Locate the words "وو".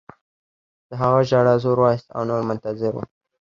2.95-3.03